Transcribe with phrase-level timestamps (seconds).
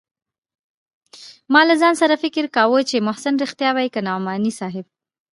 [1.53, 4.85] ما له ځان سره فکر کاوه چې محسن رښتيا وايي که نعماني صاحب.